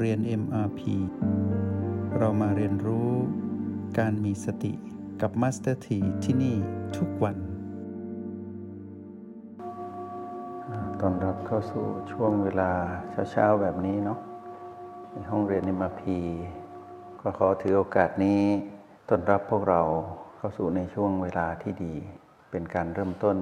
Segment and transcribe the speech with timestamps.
[0.00, 0.80] เรียน MRP
[2.18, 3.10] เรามาเรียนรู้
[3.98, 4.72] การมีสติ
[5.20, 6.56] กับ Master T ที่ที่นี่
[6.96, 7.36] ทุกวัน
[11.00, 12.70] ตอนรับเข้าสู่ช่วงเวลา
[13.30, 14.18] เช้าๆแบบนี้เนาะ
[15.12, 16.02] ในห้องเรียน MRP
[17.20, 18.42] ก็ขอถือโอกาสนี้
[19.08, 19.82] ต้อนรับพวกเรา
[20.36, 21.94] เข้าสู่ในช่วงเวลาที่ดี
[22.50, 23.36] เป็นการเริ่มต้น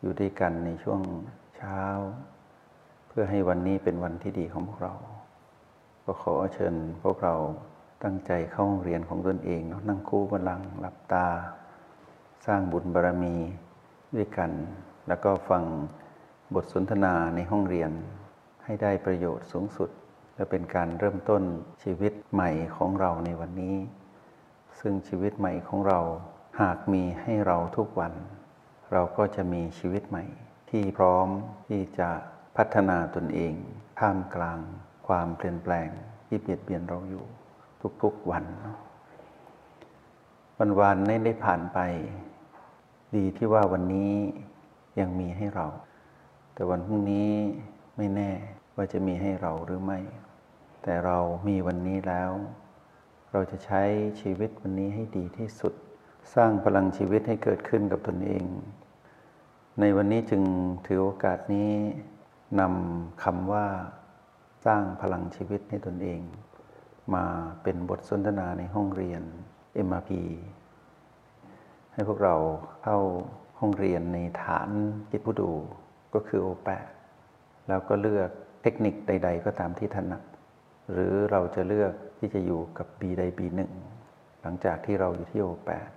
[0.00, 1.00] อยู่ด้วยกันในช่วง
[1.56, 1.80] เช้า
[3.08, 4.94] เพื่อให้วันนี้เป็นวันที่ดีของพวกเรา
[6.04, 7.34] ก็ขอเชิญพวกเรา
[8.04, 11.26] ตั้งใจเข้าห้องเรียนของตนเองเนาะนั่งคู่บัลลังหลับตา
[12.46, 13.36] สร้างบุญบารรมี
[14.16, 14.50] ด้วยกัน
[15.08, 15.62] แล้วก็ฟัง
[16.54, 17.90] บทสนทนาในห้องเรียน
[18.64, 19.90] ให้ได้ประโยชน์สูงสุด
[20.34, 21.42] และเป็นการเริ่มต้น
[21.82, 23.76] ชีวิตใหม่ของเราในวันนี้
[24.80, 26.00] ซึ่งชีวิตใหม่ของเรา
[26.60, 28.12] หากมีให้เราทุกวัน
[28.92, 30.24] เราก็จะมีชีวิตใหม่
[30.70, 31.28] ที่พร้อม
[31.68, 32.10] ที่จะ
[32.56, 33.54] พัฒนาตนเอง
[34.00, 34.60] ท่ามกลาง
[35.12, 35.88] ความเปลี่ยนแปลง
[36.26, 37.24] ที่เบียดเบียนเราอยู่
[38.02, 38.44] ทุกๆวัน
[40.58, 41.78] วันวันนี้ได้ผ่านไป
[43.16, 44.12] ดีที่ว่าวันนี้
[45.00, 45.66] ยังมีให้เรา
[46.54, 47.30] แต่วันพรุ่งนี้
[47.96, 48.30] ไม่แน่
[48.76, 50.00] ว่าจะมีให้เราหรือไม่
[50.82, 51.18] แต่เรา
[51.48, 52.30] มีวันนี้แล้ว
[53.32, 53.82] เราจะใช้
[54.20, 55.74] ชีวิตวันนี้ให้ดีที่สุด
[56.34, 58.46] สร้างพลังชีวิตให้เกิดขึ้นกับตนเอง
[59.80, 60.42] ในวันนี้จึง
[60.86, 61.72] ถือโอกาสนี้
[62.60, 63.66] นำคำว่า
[64.64, 66.20] สร้างพลังชีวิตให้ตนเอง
[67.14, 67.24] มา
[67.62, 69.22] เป็นบทสนทนาในห้องเรียน
[69.86, 70.10] MRP
[71.92, 72.34] ให้พวกเรา
[72.82, 72.98] เข้า
[73.60, 74.68] ห้องเรียนในฐาน
[75.10, 75.50] จิตผู้ดู
[76.14, 76.68] ก็คือโอแป
[77.68, 78.30] แล้วก็เลือก
[78.62, 80.22] เทคนิคใด ๆ ก็ตามที่ถนัด
[80.92, 83.60] หรือเราจะเลือกที่จะอยู่กับ B ใด B1
[84.42, 85.88] หลังจากที่เราอยู่ที่โอแปด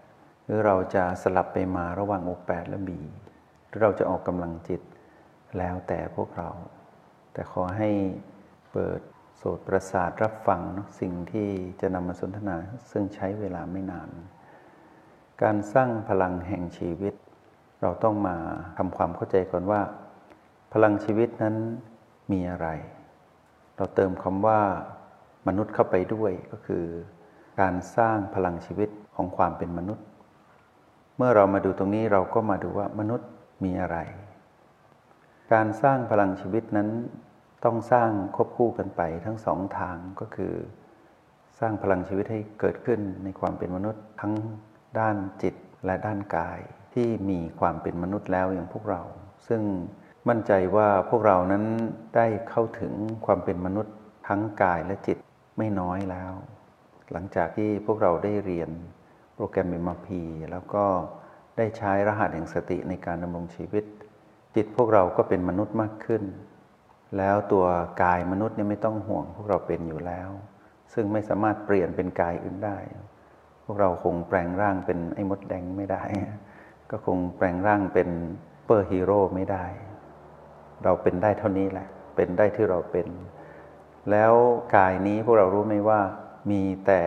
[0.46, 2.90] หรือเราจะสลับไปมาระหว่างโอแปดและ B
[3.68, 4.82] หรือเราจะออกกำลังจิต
[5.58, 6.50] แล้วแต่พวกเรา
[7.34, 7.90] แต่ขอให้
[8.78, 9.02] เปิด
[9.38, 11.50] โสตประสาทรับฟังเนาะสิ่งที่
[11.82, 12.56] จะนำมาสนทนา
[12.92, 14.10] ซึ่งใช้เวลาไม่นาน
[15.44, 17.14] การสร้างพลังแห่งชีวิต
[17.82, 18.36] เราต้องมา
[18.78, 19.82] ทำความเข้าใจก่อนว่า
[20.74, 21.56] พลังชีวิตนั้น
[22.32, 22.68] มีอะไร
[23.76, 24.62] เราเติมคำว่า
[25.48, 26.86] มนุษย์เข้าไปด้วยก็คือ
[27.62, 30.06] การสร้างพลังชีวิตของความเป็นมนุษย์
[31.18, 33.30] เมื่อเรามาดูตรงนี้เราก็มาดูว่ามนุษย์
[33.64, 33.98] มีอะไร
[35.54, 36.90] การสร้างพลังชีวิตนั้น
[37.66, 40.54] ต้องสร้างควบคู่กันไปทั้งสองทางก็คือ
[41.60, 44.34] สร้างพลังชีวิตให้เกิดขึ้นในความเป็นมนุษย์ทั้ง
[45.00, 45.56] ด้านจิต
[45.86, 46.60] และด้านกาย
[46.94, 49.02] ที่มีความเป็นมนุษย์แล้วอย่างพวกเรา
[49.48, 49.62] ซึ่ง
[50.30, 51.64] มั่นใจว่าพวกเรานั้น
[52.16, 52.94] ได้เข้าถึง
[53.26, 53.96] ความเป็นมนุษย์
[54.28, 55.18] ทั้งกายและจิต
[55.58, 56.34] ไม่น้อยแล้ว
[57.12, 58.70] หลังจากที่พวกเราได้เรียน
[59.36, 60.08] โปรแกรม MRP
[60.52, 60.86] แล้วก็
[61.58, 63.86] ได้ใช้รหัสแห่งสติในการดำรงชีวิต
[64.56, 66.24] จิตพวกเราก็เป็นมนุษย์มากขึ้น
[67.18, 67.66] แล้วตัว
[68.04, 70.30] กายมนุษย์เนี่ยไม่ต้องห่วง พวกเราเป็นอยู่แล้ว
[70.94, 72.78] ซึ่งไม่สามารถเปลี่ยนเป็นกายอื่นได้
[73.64, 76.04] พวกเราคงแปลงร่างเป็นไอ้มดแดงไม่ได้
[76.90, 78.10] ก็คงแปลงร่างเป็นซู
[78.66, 79.66] เปอร์ฮีโร่ไม่ได้
[80.84, 83.08] เราเป็นได้เท่านี้แหละ เป็นได้ที่เราเป็น
[84.12, 84.34] แล้ว
[84.76, 86.02] กายนี้พวกเรารู้ไหมว่า
[86.52, 87.02] มีแต่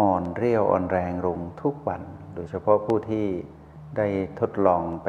[0.00, 2.02] อ่อนเรี่ยวอ่อนแรงลงทุกวัน
[2.34, 3.26] โดยเฉพาะผู้ที่
[3.96, 4.06] ได้
[4.40, 5.08] ทดลองไป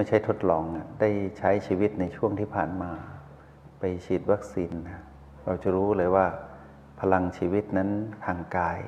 [0.00, 0.64] ไม่ใช่ทดลอง
[1.00, 2.92] ได้ใช้ชีวิตในช่วงที่ผ่านมา
[3.78, 4.72] ไปฉีดวัคซีน
[5.44, 6.26] เราจะรู้เลยว่า
[7.00, 7.90] พลังชีวิตนั้น
[8.24, 8.80] ทางกาย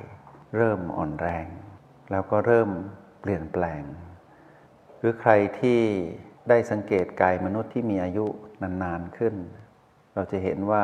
[0.55, 1.45] เริ่มอ่อนแรง
[2.11, 2.69] แล้วก็เริ่ม
[3.21, 3.83] เปลี่ยนแปลง
[4.97, 5.79] หรือใครที่
[6.49, 8.25] ได้สังเกตกายมนุษย์ที่มีอายุ
[8.61, 9.35] นานๆขึ้น
[10.13, 10.83] เราจะเห็นว่า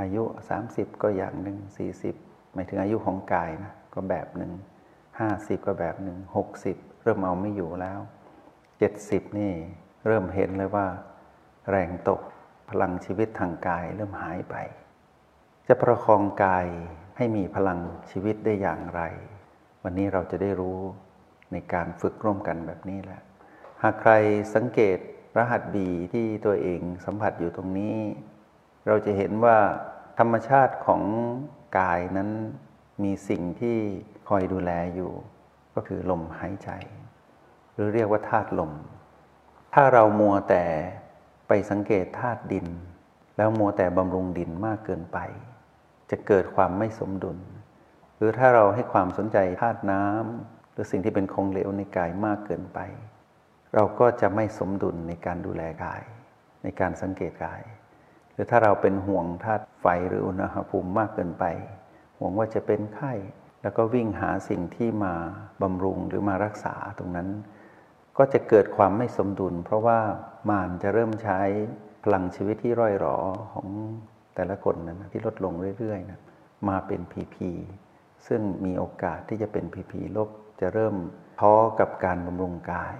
[0.00, 0.22] อายุ
[0.62, 1.58] 30 ก็อย่างหนึ่ง
[2.06, 4.52] 40 หมายถึงอายุของกายนะก็แบบหนึ่ง
[5.08, 6.18] 50 ก็แบบหนึ่ง
[6.62, 8.00] 60 เริ่มเอาไม่อยู่แล้ว
[8.84, 9.52] 70 นี่
[10.06, 10.86] เริ่มเห็นเลยว่า
[11.70, 12.20] แรงตก
[12.70, 14.56] พลังชีวิตทางกายเริ่มหายไป
[15.68, 16.66] จะประคองกาย
[17.16, 19.02] ให้มีพลังชีวิตได้อย่างไร
[19.82, 20.78] วันนี้เราจะได้รู้
[21.52, 23.20] ในการฝึกร่วมกันแบบนี้แหละ
[23.82, 24.12] หากใคร
[24.54, 24.98] สังเกต
[25.36, 27.98] รหัสบีที่ตัวเองสัมผัสอยู่ตรงนี้
[28.86, 29.58] เราจะเห็นว่า
[30.18, 31.02] ธรรมชาติของ
[31.78, 32.30] กายนั้น
[33.04, 33.76] มีสิ่งที่
[34.28, 35.12] คอยดูแลอยู่
[35.74, 36.70] ก็คือลมหายใจ
[37.76, 38.72] หรือเรียกว่าธาตุลม
[39.74, 40.64] ถ้าเรามัวแต่
[41.48, 42.66] ไปสังเกตธาตุดิน
[43.36, 45.18] แล้วมัวแต่บำรุงดินมากเกินไป
[46.10, 47.38] จะเกิดความไม่สมดุล
[48.16, 52.78] หรือถ้าเราให้ความสนใจธาตุน้ำหรือสิ่งที่เป็นของเหลวในกายมากเกินไป
[53.74, 56.02] เราก็จะไม่สมดุลในการดูแลกาย
[56.62, 57.62] ในการสังเกตกาย
[58.32, 61.44] หรือถ้าเราเป็นห่วงธาตุไฟหรืออุณหภูมิมากเกินไป
[62.18, 63.12] ห่วงว่าจะเป็นไข้
[63.62, 65.14] แล้วก็วิ่งหาสิ่งที่มา
[65.62, 67.28] บำรุงหรือมารักษาตรงนั้น
[68.18, 70.00] ก็จะเกิดความไม่สมดุล เพราะว่า
[70.48, 71.40] มารจะเริ่มใช้
[72.04, 73.16] พลังชีวิตที่ร่อยหรอ
[73.52, 73.68] ของ
[74.34, 76.20] แต่ละคนนั้นนะที่ลดลงเรื่อยๆนะ
[76.68, 77.36] มาเป็น PP
[78.26, 80.28] ซึ่งมีโอกาสที่จะเป็น PP ลบ
[80.60, 80.94] จะเริ่ม
[81.40, 82.96] ท้อกับการบำรุงกาย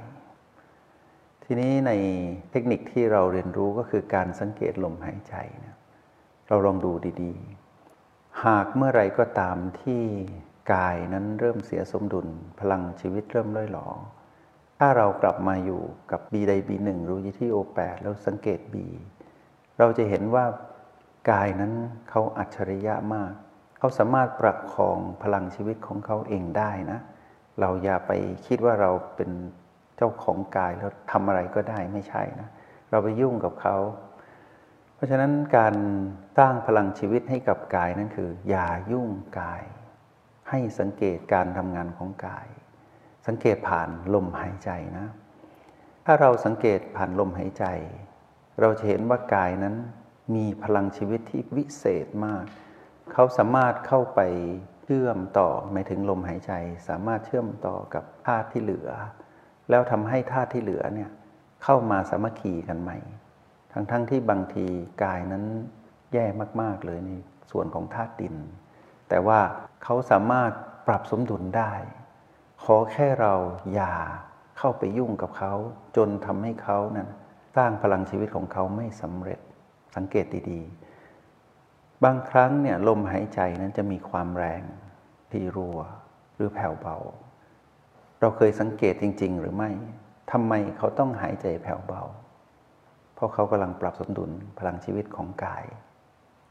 [1.45, 1.93] ทีนี้ใน
[2.51, 5.35] เทคนิคที่เราเรียนรู้ก็คือการสังเกตลมหายใจ
[5.65, 5.77] นะ
[6.49, 6.93] เราลองดู
[7.23, 10.03] ดีๆ หากเมื่อไรก็ตามที่
[10.73, 12.27] กายนั้นเริ่มเสียสมดุล
[12.61, 13.87] พลังชีวิตเริ่มล่อยหลอ
[14.79, 18.75] ถ้าเรากลับมาอยู่กับ B ใด B1 รู้ยี่ที่ O8 แล้วสังเกต B
[19.79, 20.45] เราจะเห็นว่า
[21.31, 21.73] กายนั้น
[22.09, 23.33] เขาอัจฉริยะมาก
[23.79, 27.01] เขาสามารถประคองพลังชีวิตของเขาเองได้นะ
[27.61, 28.13] เราอย่าไป
[28.47, 29.31] คิดว่าเราเป็น
[29.97, 32.49] เจ้าของกายแล้วทำอะไรก็ได้ไม่ใช่นะ
[32.91, 33.77] เราไปยุ่งกับเขา
[34.95, 35.75] เพราะฉะนั้นการ
[36.39, 39.09] สร้างพลังชีวิตให้กับกายนั่นคือ อย่ายุ่ง
[39.41, 39.63] กาย
[40.51, 42.47] ให้สังเกตการทำงานของกาย
[43.27, 45.07] สังเกตผ่านลมหายใจนะ
[46.07, 47.65] ถ้าเราสังเกตผ่านลมหายใจ
[48.61, 49.77] เราจะเห็นว่ากายนั้น
[50.35, 52.45] มีพลังชีวิตที่วิเศษมาก
[53.13, 54.21] เขาสามารถเข้าไป
[54.85, 56.53] เชื่อมต่อหมายถึงลมหายใจ
[56.89, 58.91] สามารถเชื่อมต่อกับธาตุที่เหลือ
[59.71, 61.11] แล้วทำให้ธาตุที่เหลือเนี่ย
[61.65, 62.99] เข้ามาสามัคคีกันใหม่
[63.73, 64.67] ทั้งๆทที่บางที
[65.03, 65.45] กายนั้น
[66.13, 66.27] แย่
[66.61, 67.11] มากๆเลยใน
[67.51, 68.35] ส่วนของธาตุดิน
[69.09, 69.41] แต่ว่า
[69.85, 70.53] เขาสามารถ
[70.87, 71.73] ปรับสมดุลได้
[72.63, 73.35] ขอแค่เรา
[73.75, 73.95] อย่า
[74.59, 75.53] เข้าไปยุ่งกับเขา
[75.97, 77.09] จนทำให้เขานั้น
[77.57, 79.41] สร้างพลังชีวิตของเขาไม่สำเร็จ
[79.97, 84.63] สังเกตดีๆ บางครั้งเนี่ยลมหายใจนั้นจะมีความแรง
[85.31, 85.79] ที่รัว
[86.35, 86.97] หรือแผ่วเบา
[88.21, 89.71] เราเคยสังเกตจริง ๆ หรือไม่
[90.33, 92.03] ทำไมเขาต้องหายใจแผ่วเบา
[93.15, 95.65] เพราะเขากำลังปรับสมดุลพลังชีวิตของกาย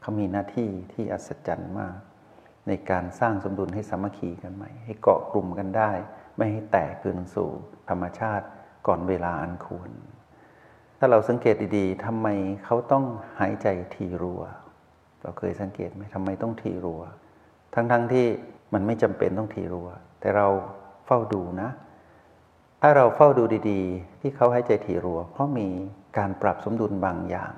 [0.00, 1.98] เขามีหน้าที่ที่อัศจรรย์มาก
[2.68, 5.90] ในการสร้างสมดุลให้สามัคคีกันใหม่ ให้เกาะกลุ่มกันได้
[6.36, 7.50] ไม่ให้แตกคืนสู่
[7.88, 8.46] ธรรมชาติ
[8.86, 9.90] ก่อนเวลาอันควร
[10.98, 12.28] ถ้าเราสังเกตดีๆทำไม
[12.64, 13.04] เขาต้อง
[13.40, 14.42] หายใจทีรัว
[15.22, 17.02] เราเคยสังเกตไหมทำไมต้องทีรัว
[17.74, 18.26] ทั้งๆทที่
[18.72, 19.88] มันไม่จำเป็นต้องทีรัว
[20.20, 20.46] แต่เรา
[21.06, 21.70] เฝ้าดูนะ
[22.80, 25.68] ถ้าเราเฝ้าดูดีๆ ที่เขาหายใจทีรัว เพราะมี
[26.18, 27.52] การปรับสมดุลบางอย่าง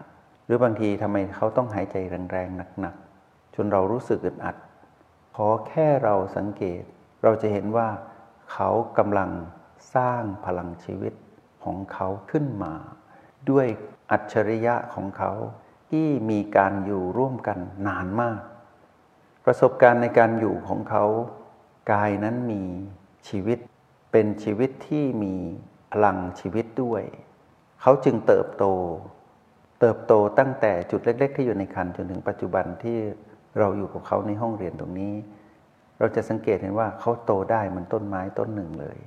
[0.44, 1.96] หรือบางทีทำไมเขาต้องหายใจ
[2.32, 4.56] แรงๆหนักๆจนเรารู้สึกอึดอัด
[5.36, 6.82] ขอแค่เราสังเกต
[7.22, 7.88] เราจะเห็นว่า
[8.52, 9.30] เขากำลัง
[9.94, 11.14] สร้างพลังชีวิต
[11.64, 12.75] ของเขาขึ้นมา
[13.50, 13.66] ด้วย
[14.10, 15.32] อัจฉริยะของเขา
[15.90, 18.40] ที่มีการอยู่ร่วมกันนานมาก
[19.44, 21.04] ประสบการณ์ในการอยู่ของเขา
[21.92, 22.62] กายนั้นมี
[23.28, 23.58] ชีวิต
[24.12, 25.34] เป็นชีวิตที่มี
[25.92, 27.02] พลังชีวิตด้วย
[27.82, 28.64] เขาจึงเติบโต
[29.81, 32.98] เติบโตตั้งแต่จุดเล็ก ๆ ที่อยู่ในคันจนถึงปัจจุบันที่
[33.58, 35.14] เราอยู่กับเขาในห้องเรียนตรงนี้
[35.98, 38.98] เราจะสังเกตเห็นว่าเขาโตได้เหมือนต้นไม้ต้นหนึ่งเลย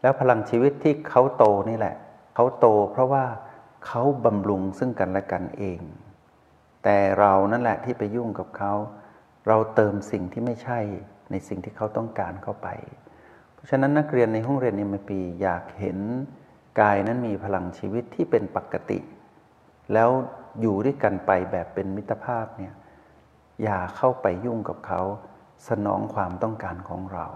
[0.00, 1.96] แล้วพลังชีวิตที่เขาโตนี่แหละ
[2.34, 3.24] เขาโตเพราะว่า
[3.86, 5.80] เขาบำรุงซึ่งกันและกันเอง
[6.84, 8.72] แต่เรานั่นแหละที่ไปยุ่งกับเขา
[9.48, 10.78] เราเติมสิ่งที่ไม่ใช่
[11.30, 12.68] ในสิ่งที่เขาต้องการเข้าไป
[13.54, 15.98] เพราะฉะนั้นนักเรียนในห้องเรียนเอ็มปีอยากเห็น
[16.80, 18.98] กายนั้นมีพลังชีวิตที่เป็นปกติ
[19.92, 20.10] แล้ว
[20.60, 22.72] อยู่ด้วยกันไปแบบเป็นมิตรภาพเนี่ย
[23.62, 25.00] อย่าเข้าไปยุ่งกับเขา
[25.68, 27.26] สนองความต้องการของเรา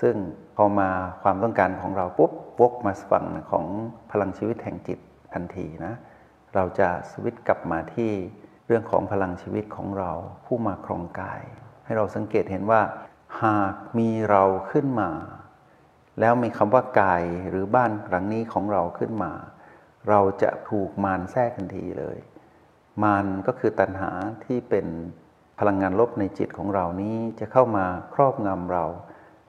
[0.00, 0.16] ซึ่ง
[0.56, 0.90] พอมา
[1.22, 3.66] ความต้องการของเราปุ๊บวกมาฝั่งของ
[4.10, 4.98] พลังชีวิตแห่งจิต
[5.34, 5.94] ทันทีนะ
[6.54, 8.10] เราจะสวิตช์กลับมาที่
[8.66, 10.12] เรื่องของพลังชีวิตของเรา
[10.44, 11.42] ผู้มาครองกาย
[11.84, 12.82] ให้เราสังเกตเห็นว่า
[13.42, 15.10] หากมีเราขึ้นมา
[16.20, 19.32] แล้วมีคำว่ากายหรือบ้านหลังนี้ของเราขึ้นมา
[20.08, 22.18] เราจะถูกมารแทรกทันทีเลย
[23.02, 24.10] มารก็คือตัณหา
[24.44, 24.86] ที่เป็น
[25.58, 28.84] พลังงานลบในจิตของเรานี้จะเข้ามาครอบงำเรา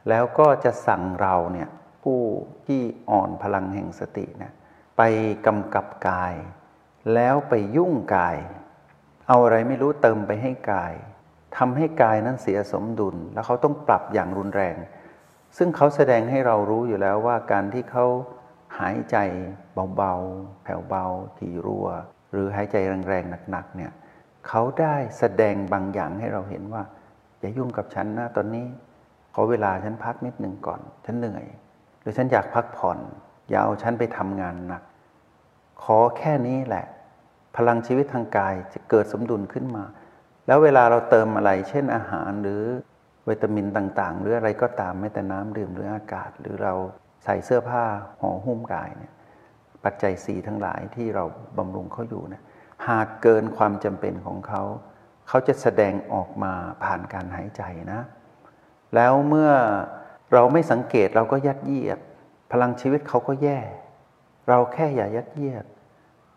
[0.10, 1.70] แล้วก็จะสั่งเราเนี่ย
[2.04, 2.22] ผู้
[2.68, 4.54] ที่อ่อนพลังแห่งสติเนี่ย
[4.98, 5.02] ไป
[5.46, 6.36] กำกับกาย
[7.14, 8.38] แล้วไปยุ่งกาย
[9.28, 10.94] เอาอะไรไม่รู้เติมไปให้กาย
[11.58, 14.76] ทำให้กายนั้นเสียสมดุล แล้วเขาต้องปรับอย่างรุนแรง
[15.58, 18.06] ซึ่งเขาแสดงให้เรารู้อยู่แล้วว่าการที่เขา
[18.80, 19.18] หายใจ
[19.96, 21.06] เบาๆ แผ่วเบา
[21.38, 21.88] ที่รัว
[22.32, 22.76] หรือหายใจ
[23.10, 23.92] แรงๆหนักๆเนี่ย
[24.48, 26.84] เขาได้แสดงบางอย่างให้เราเห็นว่า
[27.40, 28.66] อย่ายุ่งกับฉันนะตอนนี้
[29.34, 31.46] ขอเวลาฉันพักนิดหนึ่งก่อน ฉันเหนื่อย
[32.02, 33.00] หรือฉันอยากพักผ่อน
[33.50, 34.84] อย่าเอาฉันไปทำงานหนัก
[35.84, 36.86] ขอแค่นี้แหละ
[37.56, 39.84] พลังชีวิตทางกายจะเกิดสมดุลขึ้นมา
[40.48, 42.62] แล้วเวลาเราเติมอะไร เช่นอาหารหรือ
[43.28, 46.74] วิตามินต่าง ๆ หรืออะไรก็ตามไม่แต่น้ำดื่มหรืออากาศ หรือเรา
[47.24, 47.84] ใส่เสื้อผ้า
[48.22, 49.14] ห่อหุ้มกายเนี่ย
[49.84, 51.24] ปัจจัยสีทั้งหลายที่เรา
[51.58, 52.44] บำรุงเขาอยู่เนี่ย
[52.88, 54.62] หากเกินความจำเป็นของเขา
[55.28, 56.54] เขาจะแสดงออกมา
[56.84, 58.02] ผ่านการหายใจนะ
[58.96, 59.52] แล้วเมื่อ
[60.34, 62.00] เราไม่สังเกตเราก็ยัดเยียด
[62.52, 63.60] พลังชีวิตเขาก็แย่
[64.50, 65.66] เราแค่อย่ายัดเยียด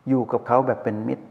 [0.08, 1.26] อยู่กับเขาแบบเป็นมิตร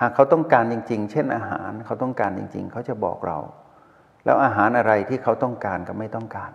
[0.00, 3.38] หากเขาต้องการจริง ๆ เช่นอาหารเขาต้องการจริง ๆ เขาจะบอกเรา
[4.24, 6.52] แล้วอาหารอะไรที่เขาต้องการกับไม่ต้องการ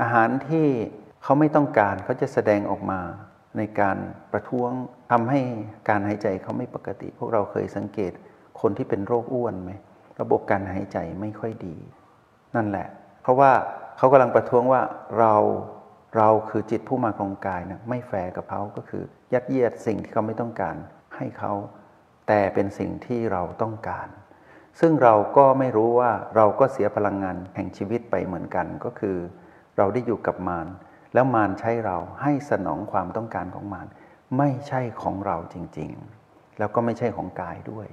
[0.00, 0.66] อาหารที่
[1.22, 3.00] เขาไม่ต้องการเขาจะแสดงออกมา
[3.56, 3.96] ในการ
[4.32, 4.70] ประท้วง
[5.10, 5.40] ทำให้
[5.88, 8.12] การหายใจเขาไม่ปกติ พวกเราเคยสังเกต
[8.60, 9.72] คนที่เป็นโรคอ้วนไหม
[10.20, 11.76] ระบบการหายใจไม่ค่อยดี
[12.56, 12.88] นั่นแหละ
[13.22, 13.52] เพราะว่า
[13.98, 14.82] เขากำลังประท้วงว่า
[15.18, 15.34] เรา
[16.16, 20.76] เราคือจิตผู้มาครองกายนะไม่แฟร์กับเขาก็คือ ยัดเยียดสิ่งที่เขาไม่ต้องการ
[21.16, 21.52] ให้เขา
[22.28, 24.08] แต่เป็นสิ่งที่เราต้องการ
[24.80, 29.16] ซึ่งเราก็ไม่รู้ว่าเราก็เสียพลังงานแห่งชีวิตไปเหมือนกันก็คือ
[29.76, 30.66] เราได้อยู่กับมาร
[31.14, 33.86] แล้วมารใช้เราให้สนองความต้องการของมาร
[34.38, 35.90] ไม่ใช่ของเราจริง
[36.24, 37.86] ๆ แล้วก็ไม่ใช่ของกายด้วย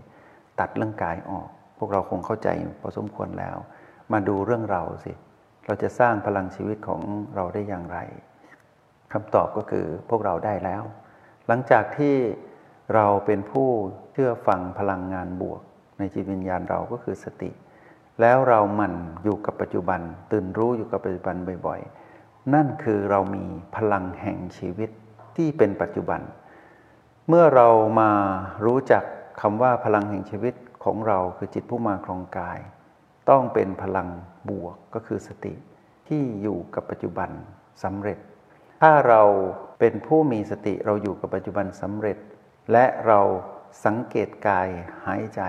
[0.60, 2.48] ตัดเรื่องกายออก พวกเราคงเข้าใจ
[2.82, 3.58] พอสมควรแล้ว
[4.12, 5.13] มาดูเรื่องเราสิ
[5.66, 7.01] เราจะสร้างพลังชีวิตของ
[7.36, 7.98] เราได้อย่างไร
[9.13, 10.84] คำตอบก็คือพวกเราได้แล้ว
[11.48, 12.16] หลังจากที่
[12.96, 13.70] เราเป็นผู้
[14.13, 15.62] เชื่อฟังพลังงานบวก
[15.98, 17.51] ในจิตวิญญาณเราก็คือสติ
[18.22, 20.01] แล้วเราหมั่นอยู่กับปัจจุบัน
[20.32, 21.36] ตื่นรู้อยู่กับปัจจุบัน
[21.68, 22.11] บ่อยๆ
[22.53, 23.45] นั่นคือเรามี
[23.75, 24.89] พลังแห่งชีวิต
[25.36, 26.21] ที่เป็นปัจจุบัน
[27.27, 27.67] เมื่อเรา
[28.00, 28.12] มา
[28.65, 29.03] รู้จัก
[29.41, 32.60] คำว่าพลังแห่งชีวิตของเราคือจิตผู้มาครองกาย
[33.29, 34.07] ต้องเป็นพลัง
[34.50, 35.53] บวกก็คือสติ
[36.07, 37.29] ที่อยู่กับปัจจุบัน
[37.83, 38.17] สำเร็จ
[38.81, 39.24] ถ้าเรา
[39.79, 42.17] เป็นผู้มีสติเราอยู่กับปัจจุบันสำเร็จ
[42.71, 43.19] และเรา
[43.86, 44.67] สังเกตกาย
[45.05, 45.41] หายใจ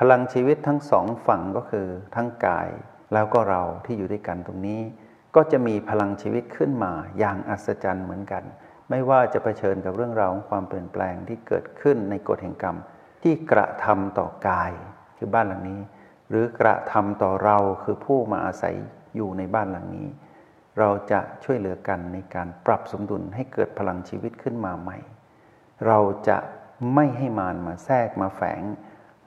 [0.00, 2.68] พลังชีวิตทั้งสองฝั่งก็คือทั้งกาย
[3.12, 4.80] แล้วก็เราที่อยู่ด้วยกันตรงนี้
[5.36, 8.44] ก็จะมีพลังชีวิตขึ้นมาอย่างอัศจรรย์เหมือนกัน
[8.90, 12.76] ไม่ว่าจะเผชิญกับเรื่องราวของความเปลี่ยนแปลงที่เกิดขึ้นในกฎแห่งกรรม
[13.22, 14.72] ที่กระทำต่อกาย
[15.16, 15.80] คือบ้านหลังนี้
[16.28, 18.74] หรือกระทำต่อเราคือผู้มาอาศัย
[19.16, 20.08] อยู่ในบ้านหลังนี้
[20.78, 24.98] เราจะช่วยเหลือกันในการปรับสมดุลให้เกิดพลังชีวิตขึ้นมาใหม่
[25.86, 25.98] เรา
[26.28, 26.38] จะ
[26.94, 28.62] ไม่ให้มารมาแทรกมาแฝง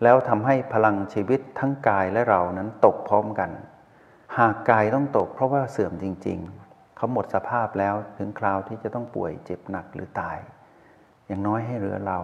[0.03, 3.49] แล้วทำให้พลังชีวิตทั้งกายและเรานั้นตกพร้อมกัน
[4.35, 10.39] หากกายต้องตก เพราะว่าเสื่อมจริง ๆ เขาหมดสภาพแล้วถึงคราวที่จะต้องป่วยเจ็บหนักหรือตาย
[11.27, 12.19] อย่างน้อยให้เหลือเรา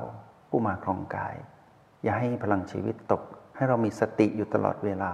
[0.50, 1.36] ผู้มาครองกาย
[2.04, 3.24] อย่าให้พลังชีวิตตก
[3.56, 5.12] ให้เรามีสติอยู่ตลอดเวลา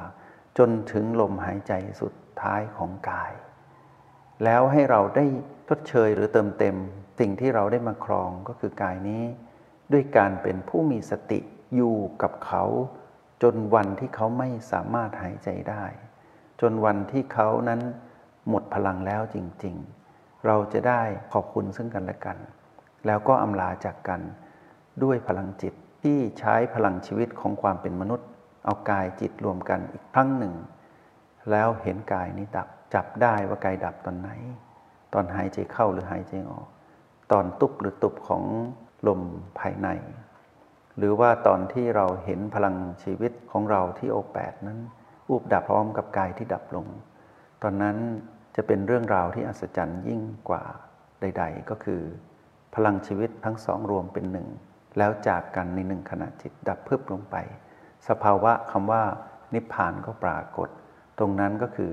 [0.57, 3.31] จนถึงลมหายใจสุดท้ายของกาย
[4.43, 5.25] แล้วให้เราได้
[5.69, 6.75] ทดเชยหรือเติมเต็ม
[7.19, 9.23] สิ่งที่เราได้มาครองก็คือกายนี้
[9.91, 11.39] ด้วยการเป็นผู้มีสติ
[11.75, 12.63] อยู่กับเขา
[13.43, 15.85] จนวันที่เขาไม่สามารถหายใจได้
[16.61, 17.81] จนวันที่เขานั้น
[18.49, 19.75] หมดพลังแล้วจริง
[20.09, 21.01] ๆ เราจะได้
[21.33, 22.37] ขอบคุณซึ่งกันและกัน
[23.05, 24.21] แล้วก็อำลาจากกัน
[25.03, 25.73] ด้วยพลังจิต
[26.03, 28.27] ที่ใช้พลังชีวิตของความเป็นมนุษย์
[28.65, 30.53] เอากายจิตรวมกันอีกครั้งหนึ่ง
[31.51, 34.29] แล้วเห็นกายนี้ดับจับได้ว่ากายดับตอนไหน
[35.13, 36.67] ตอนหายใจเข้าหรือหายใจออก
[37.31, 38.43] ตอนตุบหรือตุบของ
[39.07, 39.21] ลม
[39.59, 39.89] ภายใน
[40.97, 44.79] หรือว่าตอนที่เราเห็นพลังชีวิตของเราที่โอแปดนั้น
[45.29, 46.87] อูบดับพร้อมกับกายที่ดับลง
[47.63, 47.97] ตอนนั้น
[48.55, 50.63] จะเป็นเรื่องราวที่อัศจรรย์ยิ่งกว่า
[51.21, 52.01] ใด ๆ ก็คือ
[52.75, 54.47] พลังชีวิตทั้งสองรวมเป็นหนึ่ง
[54.97, 57.35] แล้วจากกันในหนึ่งขณะจิตดับเพิบลงไป
[58.07, 59.03] สภาวะคำว่า
[59.53, 60.69] นิพพานก็ปรากฏ
[61.19, 61.91] ตรงนั้นก็คือ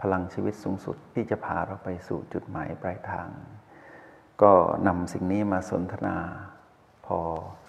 [0.00, 3.28] พลังชีวิตสูงสุดที่จะพาเราไปสู่จุดหมายปลายทาง
[4.42, 4.52] ก็
[4.86, 6.16] นำสิ่งนี้มาสนทนา
[7.06, 7.18] พอ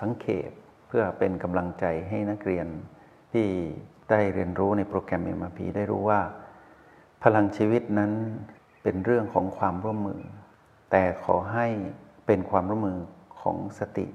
[0.02, 0.52] สังเขป
[0.88, 2.68] เพื่อเป็นกำลังใจให้นักเรียน
[3.34, 3.48] ที่
[4.10, 6.22] ได้เรียนรู้ในโปรแกรม MRP ได้รู้ว่า
[7.24, 8.12] พลังชีวิตนั้น
[8.84, 10.22] เป็นเรื่องของความร่วมมือ
[10.92, 11.68] แต่ขอให้
[12.28, 13.00] เป็นความร่วมมือ
[13.42, 14.08] ของสติ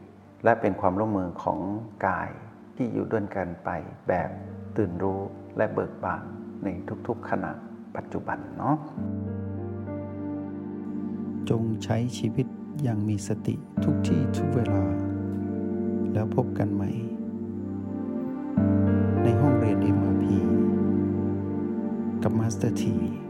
[0.44, 1.58] และเป็นความร่วมมือของ
[2.06, 2.30] กาย
[2.76, 3.70] ที่อยู่ด้วยกันไป
[4.08, 4.30] แบบ
[4.76, 5.20] ตื่นรู้
[5.56, 6.24] และเบิกบาน
[6.64, 6.68] ใน
[7.06, 7.52] ทุกๆขณะ
[7.96, 8.76] ปัจจุบันเนาะ
[11.50, 12.46] จงใช้ชีวิต
[12.82, 14.82] อย่างมีสติทุกที่ทุกเวลา
[16.12, 16.90] แล้วพบกันใหม่
[22.24, 23.23] กับมาสเตอร์ที